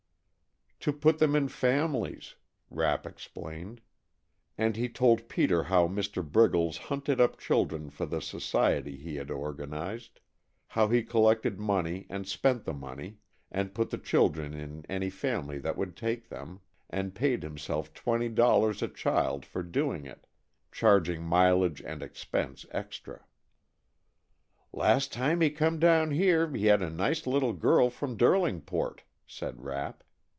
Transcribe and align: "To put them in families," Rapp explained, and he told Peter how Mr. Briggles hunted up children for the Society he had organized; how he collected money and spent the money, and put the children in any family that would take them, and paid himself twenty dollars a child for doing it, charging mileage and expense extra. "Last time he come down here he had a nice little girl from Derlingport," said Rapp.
"To 0.85 0.91
put 0.91 1.19
them 1.19 1.35
in 1.35 1.47
families," 1.47 2.33
Rapp 2.71 3.05
explained, 3.05 3.81
and 4.57 4.75
he 4.75 4.89
told 4.89 5.29
Peter 5.29 5.61
how 5.61 5.87
Mr. 5.87 6.27
Briggles 6.27 6.77
hunted 6.89 7.21
up 7.21 7.37
children 7.37 7.91
for 7.91 8.07
the 8.07 8.19
Society 8.19 8.97
he 8.97 9.17
had 9.17 9.29
organized; 9.29 10.19
how 10.69 10.87
he 10.87 11.03
collected 11.03 11.59
money 11.59 12.07
and 12.09 12.27
spent 12.27 12.63
the 12.65 12.73
money, 12.73 13.19
and 13.51 13.75
put 13.75 13.91
the 13.91 13.99
children 13.99 14.55
in 14.55 14.83
any 14.89 15.11
family 15.11 15.59
that 15.59 15.77
would 15.77 15.95
take 15.95 16.29
them, 16.29 16.61
and 16.89 17.13
paid 17.13 17.43
himself 17.43 17.93
twenty 17.93 18.27
dollars 18.27 18.81
a 18.81 18.87
child 18.87 19.45
for 19.45 19.61
doing 19.61 20.07
it, 20.07 20.25
charging 20.71 21.21
mileage 21.21 21.83
and 21.83 22.01
expense 22.01 22.65
extra. 22.71 23.23
"Last 24.73 25.13
time 25.13 25.41
he 25.41 25.51
come 25.51 25.77
down 25.77 26.09
here 26.09 26.49
he 26.51 26.65
had 26.65 26.81
a 26.81 26.89
nice 26.89 27.27
little 27.27 27.53
girl 27.53 27.91
from 27.91 28.17
Derlingport," 28.17 29.01
said 29.27 29.61
Rapp. 29.63 30.03